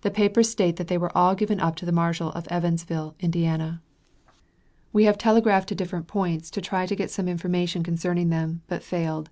The 0.00 0.10
papers 0.10 0.48
state, 0.50 0.76
that 0.76 0.88
they 0.88 0.96
were 0.96 1.14
all 1.14 1.34
given 1.34 1.60
up 1.60 1.76
to 1.76 1.84
the 1.84 1.92
Marshal 1.92 2.30
of 2.32 2.48
Evansville, 2.48 3.14
Indiana. 3.20 3.82
We 4.94 5.04
have 5.04 5.18
telegraphed 5.18 5.68
to 5.68 5.74
different 5.74 6.06
points, 6.06 6.50
to 6.52 6.62
try 6.62 6.86
to 6.86 6.96
get 6.96 7.10
some 7.10 7.28
information 7.28 7.82
concerning 7.82 8.30
them, 8.30 8.62
but 8.66 8.82
failed. 8.82 9.28